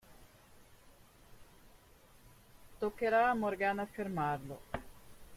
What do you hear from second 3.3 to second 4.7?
Morgana fermarlo.